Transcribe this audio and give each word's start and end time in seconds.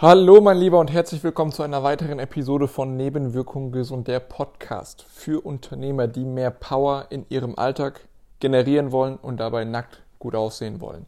Hallo 0.00 0.40
mein 0.40 0.58
Lieber 0.58 0.78
und 0.78 0.92
herzlich 0.92 1.24
willkommen 1.24 1.50
zu 1.50 1.64
einer 1.64 1.82
weiteren 1.82 2.20
Episode 2.20 2.68
von 2.68 2.96
Nebenwirkungen 2.96 3.72
gesund, 3.72 4.06
der 4.06 4.20
Podcast 4.20 5.04
für 5.08 5.44
Unternehmer, 5.44 6.06
die 6.06 6.24
mehr 6.24 6.52
Power 6.52 7.06
in 7.10 7.26
ihrem 7.30 7.58
Alltag 7.58 8.06
generieren 8.38 8.92
wollen 8.92 9.16
und 9.16 9.40
dabei 9.40 9.64
nackt 9.64 10.04
gut 10.20 10.36
aussehen 10.36 10.80
wollen. 10.80 11.06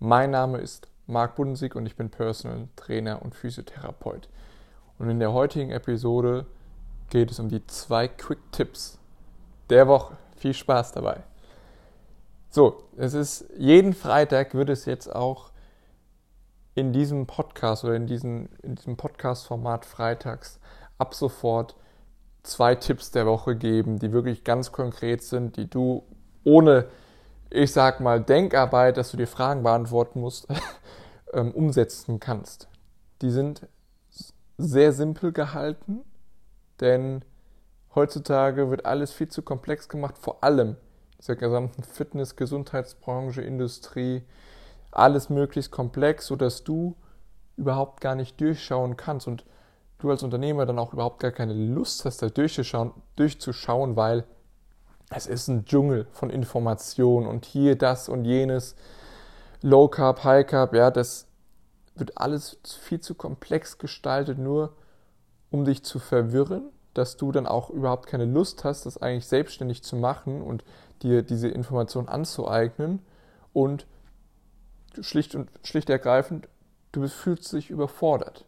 Mein 0.00 0.32
Name 0.32 0.58
ist 0.58 0.88
Marc 1.06 1.36
Budensig 1.36 1.76
und 1.76 1.86
ich 1.86 1.94
bin 1.94 2.10
Personal 2.10 2.66
Trainer 2.74 3.22
und 3.22 3.36
Physiotherapeut. 3.36 4.28
Und 4.98 5.08
in 5.08 5.20
der 5.20 5.32
heutigen 5.32 5.70
Episode 5.70 6.46
geht 7.10 7.30
es 7.30 7.38
um 7.38 7.48
die 7.48 7.64
zwei 7.68 8.08
Quick 8.08 8.40
Tipps 8.50 8.98
der 9.70 9.86
Woche. 9.86 10.16
Viel 10.36 10.52
Spaß 10.52 10.90
dabei. 10.90 11.22
So, 12.50 12.82
es 12.96 13.14
ist 13.14 13.44
jeden 13.56 13.92
Freitag 13.92 14.52
wird 14.52 14.68
es 14.68 14.84
jetzt 14.84 15.14
auch 15.14 15.52
in 16.76 16.92
diesem 16.92 17.26
Podcast 17.26 17.84
oder 17.84 17.94
in, 17.94 18.06
diesen, 18.06 18.50
in 18.62 18.74
diesem 18.76 18.96
Podcast-Format 18.96 19.86
freitags 19.86 20.60
ab 20.98 21.14
sofort 21.14 21.74
zwei 22.42 22.74
Tipps 22.74 23.10
der 23.10 23.26
Woche 23.26 23.56
geben, 23.56 23.98
die 23.98 24.12
wirklich 24.12 24.44
ganz 24.44 24.72
konkret 24.72 25.22
sind, 25.22 25.56
die 25.56 25.68
du 25.68 26.04
ohne, 26.44 26.86
ich 27.50 27.72
sag 27.72 28.00
mal, 28.00 28.20
Denkarbeit, 28.20 28.98
dass 28.98 29.10
du 29.10 29.16
dir 29.16 29.26
Fragen 29.26 29.62
beantworten 29.62 30.20
musst, 30.20 30.48
ähm, 31.32 31.50
umsetzen 31.52 32.20
kannst. 32.20 32.68
Die 33.22 33.30
sind 33.30 33.66
sehr 34.58 34.92
simpel 34.92 35.32
gehalten, 35.32 36.04
denn 36.80 37.24
heutzutage 37.94 38.68
wird 38.68 38.84
alles 38.84 39.12
viel 39.12 39.28
zu 39.28 39.40
komplex 39.40 39.88
gemacht, 39.88 40.18
vor 40.18 40.44
allem 40.44 40.76
dieser 41.18 41.36
gesamten 41.36 41.82
Fitness-, 41.82 42.36
Gesundheitsbranche, 42.36 43.40
Industrie, 43.40 44.22
alles 44.98 45.30
möglichst 45.30 45.70
komplex, 45.70 46.26
sodass 46.26 46.64
du 46.64 46.96
überhaupt 47.56 48.00
gar 48.00 48.14
nicht 48.14 48.40
durchschauen 48.40 48.96
kannst 48.96 49.26
und 49.26 49.44
du 49.98 50.10
als 50.10 50.22
Unternehmer 50.22 50.66
dann 50.66 50.78
auch 50.78 50.92
überhaupt 50.92 51.20
gar 51.20 51.32
keine 51.32 51.54
Lust 51.54 52.04
hast, 52.04 52.22
da 52.22 52.28
durchzuschauen, 52.28 52.92
durchzuschauen 53.16 53.96
weil 53.96 54.24
es 55.10 55.26
ist 55.26 55.48
ein 55.48 55.64
Dschungel 55.64 56.06
von 56.10 56.30
Informationen 56.30 57.26
und 57.26 57.44
hier 57.44 57.76
das 57.76 58.08
und 58.08 58.24
jenes, 58.24 58.74
Low 59.62 59.88
Carb, 59.88 60.24
High 60.24 60.46
Carb, 60.46 60.74
ja, 60.74 60.90
das 60.90 61.26
wird 61.94 62.18
alles 62.18 62.58
viel 62.82 63.00
zu 63.00 63.14
komplex 63.14 63.78
gestaltet, 63.78 64.38
nur 64.38 64.74
um 65.50 65.64
dich 65.64 65.84
zu 65.84 65.98
verwirren, 65.98 66.70
dass 66.92 67.16
du 67.16 67.32
dann 67.32 67.46
auch 67.46 67.70
überhaupt 67.70 68.06
keine 68.06 68.24
Lust 68.24 68.64
hast, 68.64 68.84
das 68.84 68.98
eigentlich 68.98 69.26
selbstständig 69.26 69.82
zu 69.82 69.96
machen 69.96 70.42
und 70.42 70.64
dir 71.02 71.22
diese 71.22 71.48
Information 71.48 72.08
anzueignen 72.08 73.00
und 73.52 73.86
schlicht 75.02 75.34
und 75.34 75.50
schlicht 75.62 75.90
ergreifend, 75.90 76.48
du 76.92 77.06
fühlst 77.08 77.52
dich 77.52 77.70
überfordert. 77.70 78.44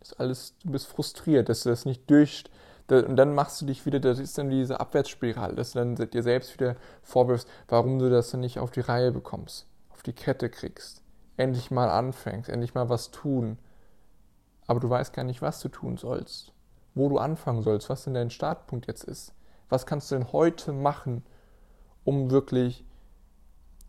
Das 0.00 0.12
alles, 0.14 0.54
du 0.64 0.72
bist 0.72 0.86
frustriert, 0.86 1.48
dass 1.48 1.62
du 1.62 1.70
das 1.70 1.84
nicht 1.84 2.08
durch 2.10 2.44
und 2.88 3.16
dann 3.16 3.34
machst 3.34 3.60
du 3.60 3.66
dich 3.66 3.84
wieder, 3.84 3.98
das 3.98 4.20
ist 4.20 4.38
dann 4.38 4.48
diese 4.48 4.78
Abwärtsspirale, 4.78 5.54
dass 5.56 5.72
du 5.72 5.80
dann 5.80 5.96
dir 5.96 6.22
selbst 6.22 6.54
wieder 6.54 6.76
vorwirfst, 7.02 7.48
warum 7.68 7.98
du 7.98 8.08
das 8.08 8.30
dann 8.30 8.40
nicht 8.40 8.60
auf 8.60 8.70
die 8.70 8.80
Reihe 8.80 9.10
bekommst, 9.10 9.66
auf 9.90 10.02
die 10.04 10.12
Kette 10.12 10.48
kriegst, 10.48 11.02
endlich 11.36 11.72
mal 11.72 11.90
anfängst, 11.90 12.48
endlich 12.48 12.74
mal 12.74 12.88
was 12.88 13.10
tun. 13.10 13.58
Aber 14.68 14.78
du 14.78 14.88
weißt 14.88 15.12
gar 15.12 15.24
nicht, 15.24 15.42
was 15.42 15.60
du 15.60 15.68
tun 15.68 15.96
sollst, 15.96 16.52
wo 16.94 17.08
du 17.08 17.18
anfangen 17.18 17.62
sollst, 17.62 17.90
was 17.90 18.04
denn 18.04 18.14
dein 18.14 18.30
Startpunkt 18.30 18.86
jetzt 18.86 19.02
ist. 19.02 19.32
Was 19.68 19.84
kannst 19.84 20.10
du 20.10 20.14
denn 20.14 20.32
heute 20.32 20.72
machen, 20.72 21.24
um 22.04 22.30
wirklich 22.30 22.84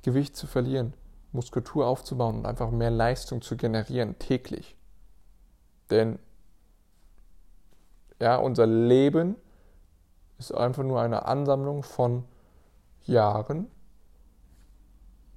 Gewicht 0.03 0.35
zu 0.35 0.47
verlieren? 0.47 0.95
Muskulatur 1.31 1.87
aufzubauen 1.87 2.39
und 2.39 2.45
einfach 2.45 2.71
mehr 2.71 2.91
Leistung 2.91 3.41
zu 3.41 3.57
generieren 3.57 4.17
täglich. 4.19 4.75
Denn 5.89 6.19
ja, 8.19 8.37
unser 8.37 8.65
Leben 8.65 9.35
ist 10.39 10.53
einfach 10.53 10.83
nur 10.83 11.01
eine 11.01 11.25
Ansammlung 11.25 11.83
von 11.83 12.23
Jahren. 13.03 13.67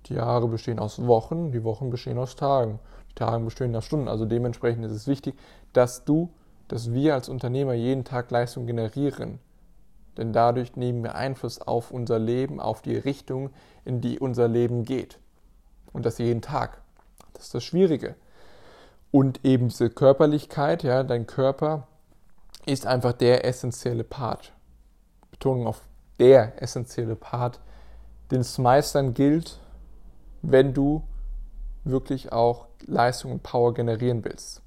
Die 0.07 0.15
Jahre 0.15 0.49
bestehen 0.49 0.79
aus 0.79 1.07
Wochen, 1.07 1.53
die 1.53 1.63
Wochen 1.63 1.91
bestehen 1.91 2.19
aus 2.19 2.37
Tagen, 2.37 2.81
die 3.11 3.15
Tage 3.15 3.45
bestehen 3.45 3.77
aus 3.77 3.85
Stunden. 3.85 4.09
Also 4.09 4.25
dementsprechend 4.25 4.85
ist 4.85 4.93
es 4.93 5.07
wichtig, 5.07 5.39
dass 5.73 6.05
du, 6.05 6.33
dass 6.69 6.93
wir 6.93 7.15
als 7.15 7.29
Unternehmer 7.29 7.75
jeden 7.75 8.05
Tag 8.05 8.31
Leistung 8.31 8.67
generieren. 8.67 9.39
Denn 10.17 10.33
dadurch 10.33 10.77
nehmen 10.77 11.03
wir 11.03 11.15
Einfluss 11.15 11.61
auf 11.61 11.91
unser 11.91 12.19
Leben, 12.19 12.61
auf 12.61 12.83
die 12.83 12.97
Richtung, 12.97 13.51
in 13.85 14.01
die 14.01 14.19
unser 14.19 14.49
Leben 14.49 14.85
geht. 14.85 15.19
Und 15.93 16.07
das 16.07 16.19
jeden 16.19 16.43
Tag. 16.43 16.81
Das 17.35 17.45
ist 17.47 17.55
das 17.55 17.65
Schwierige. 17.65 18.15
Und 19.11 19.45
eben 19.45 19.69
diese 19.69 19.91
Körperlichkeit, 19.91 20.83
ja, 20.83 21.03
dein 21.03 21.27
Körper 21.27 21.87
ist 22.67 22.87
einfach 22.87 23.13
der 23.13 23.45
essentielle 23.45 24.05
Part. 24.05 24.53
Betonung 25.31 25.67
auf 25.67 25.83
der 26.19 26.63
essentielle 26.63 27.17
Part, 27.17 27.61
den 28.31 28.43
es 28.43 28.59
meistern 28.59 29.15
gilt, 29.15 29.59
wenn 30.43 30.75
du 30.75 31.03
wirklich 31.85 32.33
auch 32.33 32.67
Leistung 32.87 33.33
und 33.33 33.43
Power 33.43 33.75
generieren 33.75 34.25
willst. 34.25 34.63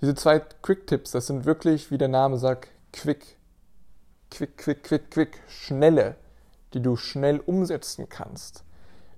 Diese 0.00 0.14
zwei 0.14 0.40
Quick-Tipps, 0.40 1.12
das 1.12 1.26
sind 1.26 1.44
wirklich, 1.44 1.90
wie 1.90 1.98
der 1.98 2.08
Name 2.08 2.38
sagt, 2.38 2.68
quick. 2.92 3.36
Quick, 4.30 4.56
quick, 4.56 4.82
quick, 4.82 5.10
quick. 5.10 5.40
Schnelle, 5.48 6.16
die 6.74 6.80
du 6.80 6.96
schnell 6.96 7.40
umsetzen 7.40 8.08
kannst. 8.08 8.64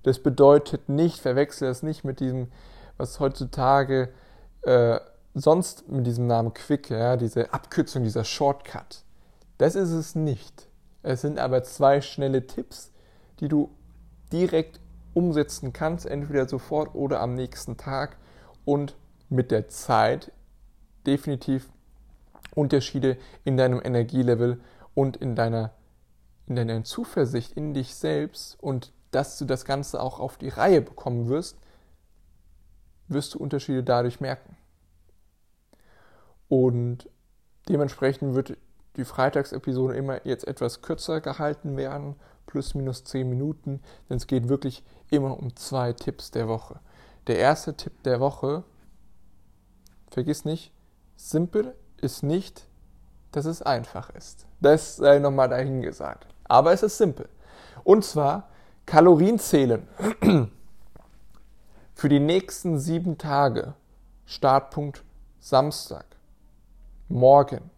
Das 0.05 0.19
bedeutet 0.19 0.87
nicht, 0.87 1.19
verwechsel 1.19 1.67
das 1.67 1.81
nicht 1.81 2.03
mit 2.03 2.19
diesem, 2.19 2.51
was 2.95 3.19
heutzutage 3.19 4.09
äh, 4.61 4.99
sonst 5.33 5.89
mit 5.89 6.05
diesem 6.05 6.27
Namen 6.27 6.53
Quick, 6.53 6.91
ja, 6.91 7.17
diese 7.17 7.51
Abkürzung, 7.51 8.03
dieser 8.03 8.23
Shortcut. 8.23 9.03
Das 9.57 9.73
ist 9.73 9.89
es 9.89 10.13
nicht. 10.13 10.67
Es 11.01 11.21
sind 11.21 11.39
aber 11.39 11.63
zwei 11.63 12.01
schnelle 12.01 12.45
Tipps, 12.45 12.91
die 13.39 13.47
du 13.47 13.71
direkt 14.31 14.79
umsetzen 15.15 15.73
kannst, 15.73 16.05
entweder 16.05 16.47
sofort 16.47 16.93
oder 16.93 17.19
am 17.19 17.33
nächsten 17.33 17.75
Tag 17.75 18.17
und 18.63 18.95
mit 19.29 19.49
der 19.49 19.69
Zeit 19.69 20.31
definitiv 21.07 21.67
Unterschiede 22.53 23.17
in 23.43 23.57
deinem 23.57 23.81
Energielevel 23.83 24.61
und 24.93 25.17
in 25.17 25.35
deiner, 25.35 25.71
in 26.45 26.57
deiner 26.57 26.83
Zuversicht 26.83 27.53
in 27.53 27.73
dich 27.73 27.95
selbst 27.95 28.55
und 28.61 28.93
dass 29.15 29.37
du 29.37 29.45
das 29.45 29.63
Ganze 29.63 30.01
auch 30.01 30.19
auf 30.19 30.37
die 30.37 30.49
Reihe 30.49 30.81
bekommen 30.81 31.29
wirst, 31.29 31.57
wirst 33.07 33.33
du 33.33 33.39
Unterschiede 33.39 33.81
dadurch 33.81 34.19
merken. 34.19 34.57
Und 36.49 37.09
dementsprechend 37.69 38.35
wird 38.35 38.57
die 38.97 39.05
Freitagsepisode 39.05 39.95
immer 39.95 40.25
jetzt 40.25 40.45
etwas 40.45 40.81
kürzer 40.81 41.21
gehalten 41.21 41.77
werden, 41.77 42.17
plus 42.45 42.75
minus 42.75 43.05
10 43.05 43.29
Minuten, 43.29 43.81
denn 44.09 44.17
es 44.17 44.27
geht 44.27 44.49
wirklich 44.49 44.83
immer 45.09 45.39
um 45.39 45.55
zwei 45.55 45.93
Tipps 45.93 46.31
der 46.31 46.49
Woche. 46.49 46.81
Der 47.27 47.39
erste 47.39 47.75
Tipp 47.75 48.03
der 48.03 48.19
Woche, 48.19 48.65
vergiss 50.11 50.43
nicht, 50.43 50.73
simpel 51.15 51.73
ist 52.01 52.21
nicht, 52.21 52.67
dass 53.31 53.45
es 53.45 53.61
einfach 53.61 54.09
ist. 54.09 54.45
Das 54.59 54.97
sei 54.97 55.19
nochmal 55.19 55.47
dahingesagt. 55.47 56.27
Aber 56.43 56.73
es 56.73 56.83
ist 56.83 56.97
simpel. 56.97 57.29
Und 57.85 58.03
zwar 58.03 58.49
Kalorien 58.85 59.39
zählen. 59.39 59.87
Für 61.95 62.09
die 62.09 62.19
nächsten 62.19 62.77
sieben 62.77 63.17
Tage. 63.17 63.73
Startpunkt 64.25 65.03
Samstag. 65.39 66.05
Morgen. 67.07 67.69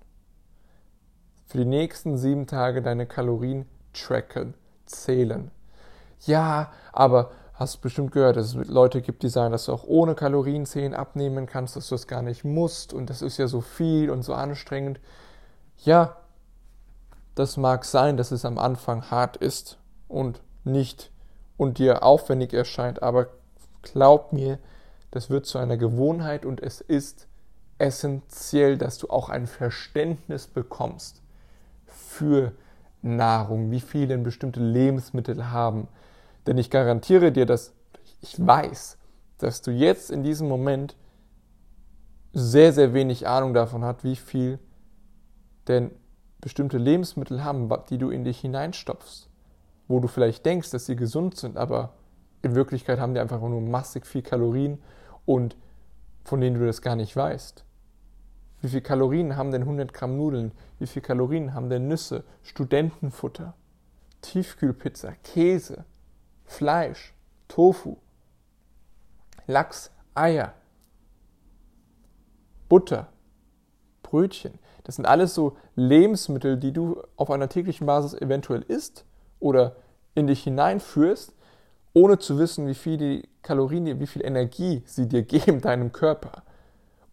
Für 1.45 1.59
die 1.59 1.65
nächsten 1.65 2.17
sieben 2.17 2.45
Tage 2.45 2.81
deine 2.81 3.05
Kalorien 3.05 3.67
tracken, 3.93 4.53
zählen. 4.85 5.51
Ja, 6.25 6.71
aber 6.91 7.31
hast 7.53 7.77
bestimmt 7.77 8.11
gehört, 8.11 8.35
dass 8.35 8.53
es 8.53 8.67
Leute 8.67 9.01
gibt, 9.01 9.23
die 9.23 9.29
sagen, 9.29 9.51
dass 9.51 9.65
du 9.65 9.73
auch 9.73 9.85
ohne 9.85 10.13
Kalorienzählen 10.13 10.93
abnehmen 10.93 11.45
kannst, 11.45 11.75
dass 11.75 11.87
du 11.87 11.95
es 11.95 12.07
gar 12.07 12.21
nicht 12.21 12.43
musst 12.43 12.93
und 12.93 13.09
das 13.09 13.21
ist 13.21 13.37
ja 13.37 13.47
so 13.47 13.61
viel 13.61 14.09
und 14.09 14.23
so 14.23 14.33
anstrengend. 14.33 14.99
Ja, 15.77 16.17
das 17.35 17.55
mag 17.55 17.85
sein, 17.85 18.17
dass 18.17 18.31
es 18.31 18.45
am 18.45 18.57
Anfang 18.57 19.09
hart 19.09 19.37
ist 19.37 19.77
und 20.07 20.41
nicht 20.67 21.11
und 21.57 21.79
dir 21.79 22.03
aufwendig 22.03 22.53
erscheint, 22.53 23.01
aber 23.01 23.29
glaub 23.81 24.33
mir, 24.33 24.59
das 25.11 25.29
wird 25.29 25.45
zu 25.45 25.57
einer 25.57 25.77
Gewohnheit 25.77 26.45
und 26.45 26.61
es 26.61 26.81
ist 26.81 27.27
essentiell, 27.79 28.77
dass 28.77 28.97
du 28.97 29.09
auch 29.09 29.29
ein 29.29 29.47
Verständnis 29.47 30.47
bekommst 30.47 31.21
für 31.85 32.51
Nahrung, 33.01 33.71
wie 33.71 33.79
viel 33.79 34.07
denn 34.07 34.23
bestimmte 34.23 34.59
Lebensmittel 34.59 35.49
haben. 35.51 35.87
Denn 36.45 36.57
ich 36.57 36.69
garantiere 36.69 37.31
dir, 37.31 37.45
dass 37.45 37.73
ich 38.21 38.45
weiß, 38.45 38.97
dass 39.37 39.61
du 39.61 39.71
jetzt 39.71 40.11
in 40.11 40.23
diesem 40.23 40.47
Moment 40.47 40.95
sehr, 42.33 42.73
sehr 42.73 42.93
wenig 42.93 43.27
Ahnung 43.27 43.53
davon 43.53 43.83
hast, 43.83 44.03
wie 44.03 44.15
viel 44.15 44.59
denn 45.67 45.91
bestimmte 46.41 46.77
Lebensmittel 46.77 47.43
haben, 47.43 47.69
die 47.89 47.97
du 47.97 48.09
in 48.09 48.23
dich 48.23 48.39
hineinstopfst 48.39 49.29
wo 49.87 49.99
du 49.99 50.07
vielleicht 50.07 50.45
denkst, 50.45 50.71
dass 50.71 50.85
sie 50.85 50.95
gesund 50.95 51.37
sind, 51.37 51.57
aber 51.57 51.93
in 52.41 52.55
Wirklichkeit 52.55 52.99
haben 52.99 53.13
die 53.13 53.19
einfach 53.19 53.41
nur 53.41 53.61
massig 53.61 54.05
viel 54.05 54.21
Kalorien 54.21 54.79
und 55.25 55.55
von 56.23 56.41
denen 56.41 56.59
du 56.59 56.65
das 56.65 56.81
gar 56.81 56.95
nicht 56.95 57.15
weißt. 57.15 57.63
Wie 58.61 58.69
viel 58.69 58.81
Kalorien 58.81 59.35
haben 59.37 59.51
denn 59.51 59.61
100 59.61 59.93
Gramm 59.93 60.17
Nudeln? 60.17 60.51
Wie 60.79 60.87
viel 60.87 61.01
Kalorien 61.01 61.53
haben 61.53 61.69
denn 61.69 61.87
Nüsse, 61.87 62.23
Studentenfutter, 62.41 63.53
Tiefkühlpizza, 64.21 65.13
Käse, 65.23 65.85
Fleisch, 66.45 67.13
Tofu, 67.47 67.97
Lachs, 69.45 69.91
Eier, 70.15 70.53
Butter, 72.67 73.07
Brötchen. 74.03 74.59
Das 74.83 74.95
sind 74.95 75.05
alles 75.05 75.33
so 75.33 75.55
Lebensmittel, 75.75 76.57
die 76.57 76.73
du 76.73 77.01
auf 77.15 77.29
einer 77.29 77.49
täglichen 77.49 77.85
Basis 77.85 78.13
eventuell 78.13 78.63
isst 78.63 79.05
oder 79.39 79.75
in 80.15 80.27
dich 80.27 80.43
hineinführst, 80.43 81.33
ohne 81.93 82.19
zu 82.19 82.37
wissen, 82.37 82.67
wie 82.67 82.75
viele 82.75 83.23
Kalorien, 83.41 83.99
wie 83.99 84.07
viel 84.07 84.25
Energie 84.25 84.83
sie 84.85 85.07
dir 85.07 85.21
geben, 85.23 85.61
deinem 85.61 85.91
Körper. 85.91 86.43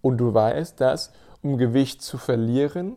Und 0.01 0.19
du 0.19 0.35
weißt, 0.35 0.81
dass, 0.81 1.13
um 1.43 1.57
Gewicht 1.57 2.03
zu 2.03 2.19
verlieren, 2.19 2.97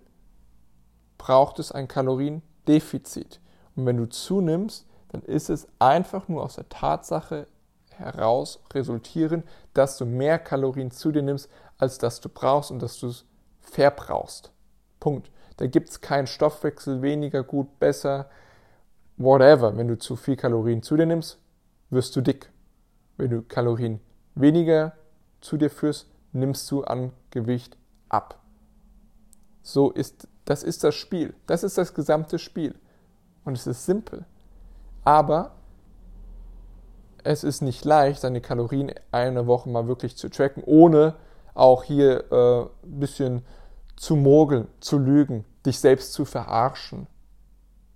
braucht 1.18 1.60
es 1.60 1.72
ein 1.72 1.88
Kaloriendefizit. 1.88 3.40
Und 3.76 3.86
wenn 3.86 3.98
du 3.98 4.10
zunimmst, 4.10 4.86
dann 5.10 5.22
ist 5.22 5.50
es 5.50 5.68
einfach 5.80 6.28
nur 6.28 6.44
aus 6.44 6.56
der 6.56 6.68
Tatsache 6.70 7.48
heraus 7.90 8.60
resultieren, 8.74 9.44
dass 9.74 9.98
du 9.98 10.06
mehr 10.06 10.40
Kalorien 10.40 10.92
zu 10.92 11.12
dir 11.12 11.22
nimmst, 11.22 11.50
als 11.78 11.98
dass 11.98 12.22
du 12.22 12.30
brauchst 12.30 12.72
und 12.72 12.82
dass 12.82 13.00
du 13.00 13.08
es 13.08 13.26
verbrauchst. 13.60 14.52
Punkt. 15.00 15.32
Da 15.58 15.66
gibt 15.66 15.90
es 15.90 16.02
keinen 16.02 16.28
Stoffwechsel, 16.28 17.02
weniger 17.02 17.44
gut, 17.44 17.80
besser, 17.80 18.30
whatever. 19.18 19.76
Wenn 19.76 19.88
du 19.88 19.98
zu 19.98 20.16
viel 20.16 20.36
Kalorien 20.36 20.82
zu 20.82 20.96
dir 20.96 21.06
nimmst, 21.06 21.40
wirst 21.90 22.16
du 22.16 22.22
dick. 22.22 22.52
Wenn 23.18 23.32
du 23.32 23.42
Kalorien 23.42 24.00
weniger 24.36 24.94
zu 25.42 25.58
dir 25.58 25.70
führst, 25.70 26.08
nimmst 26.34 26.70
du 26.72 26.84
an 26.84 27.12
Gewicht 27.32 27.78
ab. 28.10 28.40
So 29.62 29.92
ist, 29.92 30.28
das 30.46 30.64
ist 30.64 30.84
das 30.84 30.96
Spiel. 30.96 31.34
Das 31.46 31.64
ist 31.64 31.78
das 31.78 31.94
gesamte 31.94 32.40
Spiel. 32.40 32.76
Und 33.44 33.58
es 33.58 33.68
ist 33.68 33.86
simpel. 33.86 34.26
Aber 35.04 35.52
es 37.24 37.44
ist 37.44 37.62
nicht 37.62 37.84
leicht, 37.84 38.22
seine 38.22 38.42
Kalorien 38.42 38.94
eine 39.12 39.48
Woche 39.48 39.70
mal 39.70 39.88
wirklich 39.88 40.16
zu 40.16 40.30
tracken, 40.30 40.64
ohne 40.66 41.16
auch 41.54 41.84
hier 41.84 42.32
äh, 42.32 42.62
ein 42.86 43.00
bisschen 43.00 43.42
zu 43.96 44.16
mogeln, 44.16 44.68
zu 44.80 44.98
lügen, 44.98 45.44
dich 45.66 45.80
selbst 45.80 46.14
zu 46.14 46.24
verarschen. 46.24 47.08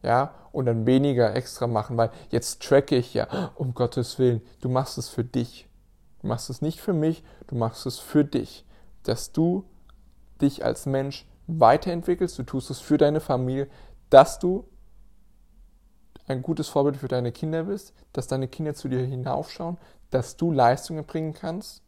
Ja, 0.03 0.33
und 0.51 0.65
dann 0.65 0.85
weniger 0.85 1.35
extra 1.35 1.67
machen, 1.67 1.95
weil 1.95 2.09
jetzt 2.29 2.63
tracke 2.63 2.95
ich 2.95 3.13
ja, 3.13 3.51
um 3.55 3.73
Gottes 3.73 4.17
Willen, 4.17 4.41
du 4.59 4.69
machst 4.69 4.97
es 4.97 5.09
für 5.09 5.23
dich. 5.23 5.69
Du 6.21 6.27
machst 6.27 6.49
es 6.49 6.61
nicht 6.61 6.81
für 6.81 6.93
mich, 6.93 7.23
du 7.47 7.55
machst 7.55 7.85
es 7.85 7.99
für 7.99 8.25
dich. 8.25 8.65
Dass 9.03 9.31
du 9.31 9.65
dich 10.41 10.65
als 10.65 10.85
Mensch 10.85 11.27
weiterentwickelst, 11.47 12.37
du 12.39 12.43
tust 12.43 12.69
es 12.69 12.79
für 12.79 12.97
deine 12.97 13.19
Familie, 13.19 13.67
dass 14.09 14.39
du 14.39 14.67
ein 16.27 16.41
gutes 16.41 16.67
Vorbild 16.67 16.97
für 16.97 17.07
deine 17.07 17.31
Kinder 17.31 17.63
bist, 17.63 17.93
dass 18.13 18.27
deine 18.27 18.47
Kinder 18.47 18.73
zu 18.73 18.87
dir 18.87 18.99
hinaufschauen, 18.99 19.77
dass 20.09 20.37
du 20.37 20.51
Leistungen 20.51 21.05
bringen 21.05 21.33
kannst 21.33 21.83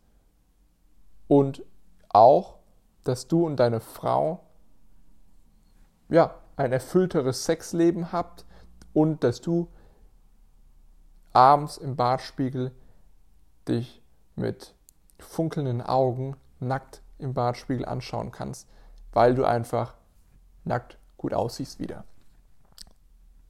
und 1.28 1.64
auch, 2.10 2.58
dass 3.04 3.28
du 3.28 3.46
und 3.46 3.58
deine 3.58 3.80
Frau 3.80 4.44
ja, 6.10 6.36
ein 6.56 6.72
erfüllteres 6.72 7.46
Sexleben 7.46 8.12
habt 8.12 8.46
und 8.94 9.24
dass 9.24 9.42
du 9.42 9.68
abends 11.34 11.78
im 11.78 11.96
Badspiegel 11.96 12.72
dich 13.68 14.02
mit 14.36 14.76
funkelnden 15.20 15.82
Augen 15.82 16.36
nackt 16.60 17.02
im 17.18 17.34
Badspiegel 17.34 17.86
anschauen 17.86 18.32
kannst, 18.32 18.68
weil 19.12 19.36
du 19.36 19.46
einfach 19.46 19.96
nackt 20.64 20.98
gut 21.18 21.34
aussiehst 21.34 21.80
wieder. 21.80 22.04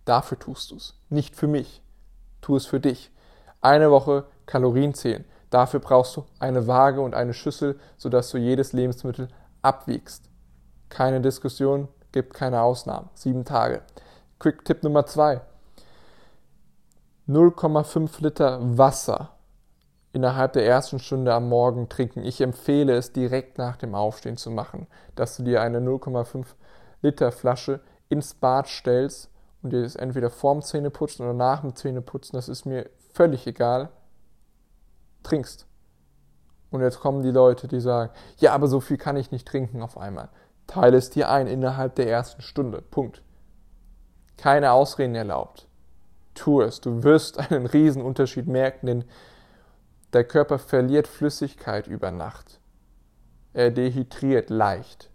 Dafür 0.06 0.38
tust 0.38 0.72
du 0.72 0.76
es, 0.76 0.96
nicht 1.10 1.36
für 1.36 1.48
mich. 1.48 1.82
Tu 2.42 2.56
es 2.56 2.66
für 2.66 2.80
dich. 2.80 3.12
Eine 3.62 3.90
Woche 3.90 4.26
Kalorien 4.46 4.94
zählen. 4.94 5.24
Dafür 5.50 5.80
brauchst 5.80 6.18
du 6.18 6.26
eine 6.40 6.68
Waage 6.68 7.00
und 7.02 7.16
eine 7.16 7.34
Schüssel, 7.34 7.80
sodass 7.98 8.30
du 8.32 8.38
jedes 8.38 8.74
Lebensmittel 8.74 9.30
abwiegst. 9.62 10.30
Keine 10.90 11.22
Diskussion, 11.22 11.88
gibt 12.14 12.34
keine 12.34 12.62
Ausnahmen. 12.62 13.10
Sieben 13.16 13.44
Tage. 13.44 13.82
Quick-Tipp 14.40 14.84
Nummer 14.84 15.06
zwei. 15.06 15.42
0,5 17.28 18.22
Liter 18.22 18.60
Wasser 18.78 19.30
innerhalb 20.14 20.54
der 20.54 20.66
ersten 20.66 21.00
Stunde 21.00 21.34
am 21.34 21.50
Morgen 21.50 21.90
trinken. 21.90 22.24
Ich 22.24 22.40
empfehle 22.40 22.96
es 22.96 23.12
direkt 23.12 23.58
nach 23.58 23.76
dem 23.78 23.96
Aufstehen 23.96 24.38
zu 24.38 24.52
machen, 24.52 24.88
dass 25.16 25.36
du 25.36 25.44
dir 25.44 25.62
eine 25.62 25.80
0,5 25.80 26.46
Liter 27.02 27.32
Flasche 27.32 27.82
ins 28.10 28.34
Bad 28.34 28.68
stellst 28.68 29.30
und 29.62 29.74
dir 29.74 29.82
das 29.82 29.96
entweder 29.96 30.30
vorm 30.30 30.62
Zähneputzen 30.62 31.26
oder 31.26 31.34
nach 31.34 31.62
dem 31.62 31.76
Zähneputzen, 31.76 32.36
das 32.36 32.48
ist 32.48 32.66
mir 32.66 32.90
völlig 33.14 33.48
egal, 33.48 33.90
trinkst. 35.24 35.66
Und 36.70 36.82
jetzt 36.82 37.00
kommen 37.00 37.22
die 37.22 37.32
Leute, 37.32 37.68
die 37.68 37.80
sagen, 37.80 38.12
ja, 38.38 38.54
aber 38.54 38.68
so 38.68 38.80
viel 38.80 38.98
kann 38.98 39.16
ich 39.16 39.32
nicht 39.32 39.48
trinken 39.48 39.82
auf 39.82 39.98
einmal. 39.98 40.30
Teile 40.68 40.98
es 40.98 41.10
dir 41.10 41.30
ein 41.30 41.48
innerhalb 41.48 41.96
der 41.96 42.10
ersten 42.10 42.42
Stunde. 42.42 42.82
Punkt. 42.82 43.22
Keine 44.38 44.72
Ausreden 44.72 45.16
erlaubt. 45.16 45.68
Tu 46.34 46.62
es. 46.62 46.82
Du 46.82 47.04
wirst 47.04 47.40
einen 47.40 47.66
riesen 47.66 48.02
Unterschied 48.02 48.48
merken, 48.48 48.88
denn 48.88 49.04
der 50.14 50.24
Körper 50.24 50.60
verliert 50.60 51.08
Flüssigkeit 51.08 51.88
über 51.88 52.12
Nacht. 52.12 52.60
Er 53.54 53.72
dehydriert 53.72 54.50
leicht. 54.50 55.10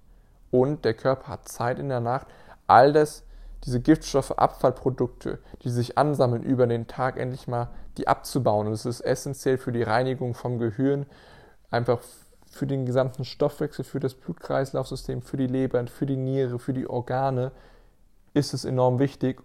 Und 0.51 0.85
der 0.85 0.95
Körper 0.95 1.29
hat 1.29 1.49
Zeit 1.49 1.79
in 1.79 1.89
der 1.89 2.01
Nacht, 2.01 2.27
all 2.67 2.93
das 2.93 3.25
diese 3.65 3.81
Giftstoffe, 3.81 4.33
Abfallprodukte, 4.33 5.41
die 5.63 5.71
sich 5.71 5.99
ansammeln 5.99 6.43
über 6.43 6.67
den 6.67 6.87
Tag, 6.87 7.17
endlich 7.17 7.49
mal 7.49 7.69
die 7.97 8.07
abzubauen. 8.07 8.69
Und 8.69 8.73
es 8.73 8.87
ist 8.87 9.01
essentiell 9.01 9.59
für 9.59 9.73
die 9.73 9.83
Reinigung 9.83 10.35
vom 10.35 10.59
Gehirn, 10.59 11.07
einfach 11.71 12.01
für 12.51 12.67
den 12.67 12.87
gesamten 12.87 13.25
Stoffwechsel, 13.25 13.85
für 13.85 14.01
das 14.01 14.15
Blutkreislaufsystem, 14.15 15.23
für 15.23 15.37
die 15.37 15.47
Leber, 15.47 15.87
für 15.87 16.07
die 16.07 16.17
Niere, 16.17 16.59
für 16.59 16.73
die 16.73 16.89
Organe 16.89 17.53
ist 18.35 18.55
es 18.55 18.65
enorm 18.65 18.99
wichtig, 18.99 19.43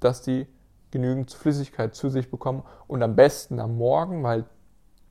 dass 0.00 0.22
die 0.22 0.46
genügend 0.90 1.32
Flüssigkeit 1.32 1.94
zu 1.94 2.08
sich 2.08 2.30
bekommen 2.30 2.62
und 2.86 3.02
am 3.02 3.16
besten 3.16 3.60
am 3.60 3.76
Morgen, 3.76 4.22
weil 4.22 4.46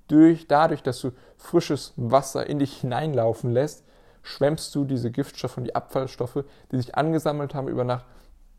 durch, 0.07 0.47
dadurch, 0.47 0.81
dass 0.83 1.01
du 1.01 1.11
frisches 1.35 1.93
Wasser 1.97 2.47
in 2.47 2.59
dich 2.59 2.77
hineinlaufen 2.77 3.51
lässt, 3.51 3.83
schwemmst 4.23 4.73
du 4.75 4.85
diese 4.85 5.11
Giftstoffe 5.11 5.57
und 5.57 5.65
die 5.65 5.75
Abfallstoffe, 5.75 6.43
die 6.71 6.77
sich 6.77 6.95
angesammelt 6.95 7.53
haben 7.53 7.67
über 7.67 7.83
Nacht, 7.83 8.05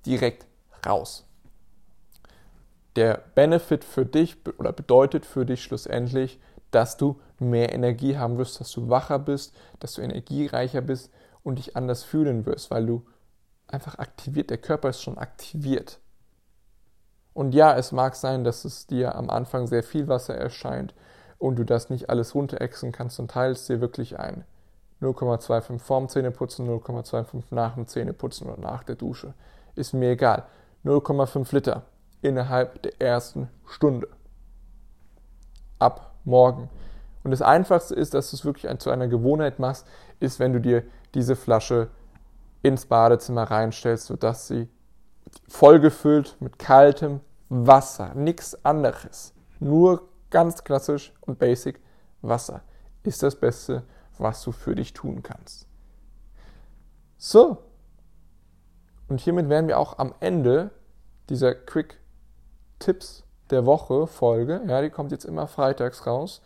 direkt 0.06 0.46
raus. 0.86 1.26
Der 2.96 3.22
Benefit 3.34 3.84
für 3.84 4.06
dich 4.06 4.36
oder 4.58 4.72
bedeutet 4.72 5.24
für 5.26 5.46
dich 5.46 5.62
schlussendlich, 5.62 6.40
dass 6.70 6.96
du 6.96 7.20
mehr 7.38 7.72
Energie 7.72 8.16
haben 8.16 8.38
wirst, 8.38 8.60
dass 8.60 8.70
du 8.72 8.88
wacher 8.88 9.18
bist, 9.18 9.54
dass 9.80 9.94
du 9.94 10.02
energiereicher 10.02 10.80
bist 10.80 11.10
und 11.42 11.58
dich 11.58 11.76
anders 11.76 12.04
fühlen 12.04 12.46
wirst, 12.46 12.70
weil 12.70 12.86
du 12.86 13.06
einfach 13.66 13.98
aktiviert, 13.98 14.50
der 14.50 14.58
Körper 14.58 14.90
ist 14.90 15.02
schon 15.02 15.18
aktiviert. 15.18 16.00
Und 17.34 17.54
ja, 17.54 17.76
es 17.76 17.92
mag 17.92 18.16
sein, 18.16 18.42
dass 18.42 18.64
es 18.64 18.86
dir 18.86 19.14
am 19.14 19.30
Anfang 19.30 19.66
sehr 19.66 19.82
viel 19.82 20.08
Wasser 20.08 20.34
erscheint 20.34 20.94
und 21.38 21.56
du 21.56 21.64
das 21.64 21.90
nicht 21.90 22.10
alles 22.10 22.34
runterexen 22.34 22.92
kannst 22.92 23.20
und 23.20 23.30
teilst 23.30 23.68
dir 23.68 23.80
wirklich 23.80 24.18
ein. 24.18 24.44
0,25 25.00 25.78
vorm 25.78 26.08
Zähneputzen, 26.08 26.68
0,25 26.68 27.44
nach 27.50 27.74
dem 27.74 27.86
Zähneputzen 27.86 28.48
oder 28.48 28.60
nach 28.60 28.82
der 28.82 28.96
Dusche. 28.96 29.34
Ist 29.76 29.94
mir 29.94 30.10
egal. 30.10 30.44
0,5 30.84 31.54
Liter 31.54 31.84
innerhalb 32.22 32.82
der 32.82 33.00
ersten 33.00 33.48
Stunde. 33.66 34.08
Ab 35.78 36.07
morgen. 36.28 36.70
Und 37.24 37.32
das 37.32 37.42
Einfachste 37.42 37.94
ist, 37.94 38.14
dass 38.14 38.30
du 38.30 38.36
es 38.36 38.44
wirklich 38.44 38.78
zu 38.78 38.90
einer 38.90 39.08
Gewohnheit 39.08 39.58
machst, 39.58 39.86
ist, 40.20 40.38
wenn 40.38 40.52
du 40.52 40.60
dir 40.60 40.84
diese 41.14 41.34
Flasche 41.34 41.88
ins 42.62 42.86
Badezimmer 42.86 43.44
reinstellst, 43.44 44.06
sodass 44.06 44.46
sie 44.46 44.68
vollgefüllt 45.48 46.36
mit 46.40 46.58
kaltem 46.58 47.20
Wasser, 47.48 48.14
nichts 48.14 48.64
anderes, 48.64 49.34
nur 49.58 50.08
ganz 50.30 50.62
klassisch 50.64 51.12
und 51.22 51.38
basic 51.38 51.80
Wasser, 52.22 52.62
ist 53.02 53.22
das 53.22 53.36
Beste, 53.36 53.82
was 54.18 54.42
du 54.42 54.52
für 54.52 54.74
dich 54.74 54.92
tun 54.92 55.22
kannst. 55.22 55.66
So, 57.16 57.58
und 59.08 59.20
hiermit 59.20 59.48
wären 59.48 59.68
wir 59.68 59.78
auch 59.78 59.98
am 59.98 60.14
Ende 60.20 60.70
dieser 61.28 61.54
Quick 61.54 61.98
Tipps 62.78 63.24
der 63.50 63.66
Woche 63.66 64.06
Folge. 64.06 64.62
Ja, 64.66 64.80
die 64.82 64.90
kommt 64.90 65.12
jetzt 65.12 65.24
immer 65.24 65.46
freitags 65.46 66.06
raus. 66.06 66.42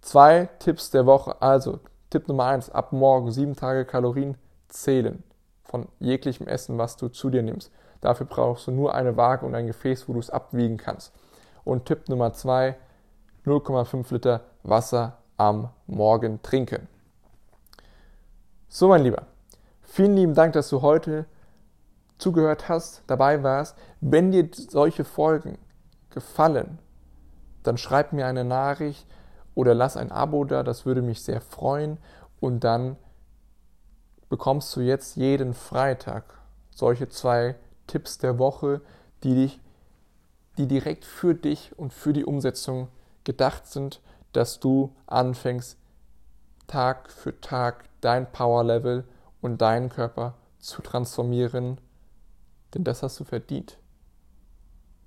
Zwei 0.00 0.48
Tipps 0.58 0.90
der 0.90 1.06
Woche. 1.06 1.40
Also, 1.40 1.80
Tipp 2.10 2.28
Nummer 2.28 2.46
eins: 2.46 2.70
ab 2.70 2.92
morgen 2.92 3.30
sieben 3.30 3.56
Tage 3.56 3.84
Kalorien 3.84 4.36
zählen 4.68 5.22
von 5.64 5.88
jeglichem 5.98 6.46
Essen, 6.46 6.78
was 6.78 6.96
du 6.96 7.08
zu 7.08 7.30
dir 7.30 7.42
nimmst. 7.42 7.70
Dafür 8.00 8.26
brauchst 8.26 8.66
du 8.66 8.72
nur 8.72 8.94
eine 8.94 9.16
Waage 9.16 9.46
und 9.46 9.54
ein 9.54 9.66
Gefäß, 9.66 10.08
wo 10.08 10.14
du 10.14 10.18
es 10.18 10.30
abwiegen 10.30 10.76
kannst. 10.76 11.12
Und 11.64 11.86
Tipp 11.86 12.08
Nummer 12.08 12.32
zwei: 12.32 12.76
0,5 13.46 14.12
Liter 14.12 14.40
Wasser 14.62 15.18
am 15.36 15.70
Morgen 15.86 16.42
trinken. 16.42 16.88
So, 18.68 18.88
mein 18.88 19.02
Lieber, 19.02 19.26
vielen 19.82 20.14
lieben 20.14 20.34
Dank, 20.34 20.52
dass 20.52 20.68
du 20.68 20.82
heute 20.82 21.26
zugehört 22.18 22.68
hast, 22.68 23.02
dabei 23.06 23.42
warst. 23.42 23.76
Wenn 24.00 24.30
dir 24.30 24.48
solche 24.52 25.04
Folgen 25.04 25.58
gefallen, 26.10 26.78
dann 27.62 27.78
schreib 27.78 28.12
mir 28.12 28.26
eine 28.26 28.44
Nachricht 28.44 29.06
oder 29.54 29.74
lass 29.74 29.96
ein 29.96 30.12
Abo 30.12 30.44
da, 30.44 30.62
das 30.62 30.86
würde 30.86 31.02
mich 31.02 31.22
sehr 31.22 31.40
freuen. 31.40 31.98
Und 32.40 32.64
dann 32.64 32.96
bekommst 34.28 34.74
du 34.76 34.80
jetzt 34.80 35.16
jeden 35.16 35.54
Freitag 35.54 36.24
solche 36.70 37.08
zwei 37.08 37.56
Tipps 37.86 38.18
der 38.18 38.38
Woche, 38.38 38.80
die 39.22 39.34
dich, 39.34 39.60
die 40.56 40.66
direkt 40.66 41.04
für 41.04 41.34
dich 41.34 41.78
und 41.78 41.92
für 41.92 42.12
die 42.12 42.24
Umsetzung 42.24 42.88
gedacht 43.24 43.66
sind, 43.66 44.00
dass 44.32 44.60
du 44.60 44.94
anfängst, 45.06 45.76
Tag 46.66 47.10
für 47.10 47.38
Tag 47.40 47.84
dein 48.00 48.30
Power 48.30 48.62
Level 48.62 49.04
und 49.40 49.60
deinen 49.60 49.88
Körper 49.88 50.34
zu 50.60 50.82
transformieren, 50.82 51.80
denn 52.74 52.84
das 52.84 53.02
hast 53.02 53.18
du 53.18 53.24
verdient. 53.24 53.79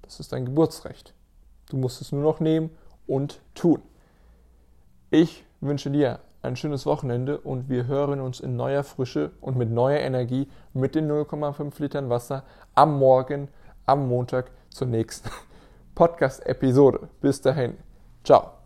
Das 0.03 0.19
ist 0.19 0.31
dein 0.31 0.45
Geburtsrecht. 0.45 1.13
Du 1.69 1.77
musst 1.77 2.01
es 2.01 2.11
nur 2.11 2.21
noch 2.21 2.39
nehmen 2.39 2.69
und 3.07 3.41
tun. 3.55 3.81
Ich 5.09 5.43
wünsche 5.61 5.89
dir 5.89 6.19
ein 6.41 6.55
schönes 6.55 6.85
Wochenende 6.85 7.39
und 7.39 7.69
wir 7.69 7.87
hören 7.87 8.19
uns 8.19 8.39
in 8.39 8.55
neuer 8.55 8.83
Frische 8.83 9.31
und 9.41 9.57
mit 9.57 9.71
neuer 9.71 9.99
Energie 9.99 10.47
mit 10.73 10.93
den 10.93 11.09
0,5 11.09 11.81
Litern 11.81 12.09
Wasser 12.09 12.43
am 12.75 12.99
Morgen, 12.99 13.47
am 13.85 14.07
Montag 14.07 14.51
zur 14.69 14.87
nächsten 14.87 15.29
Podcast-Episode. 15.95 17.07
Bis 17.21 17.41
dahin. 17.41 17.77
Ciao. 18.23 18.62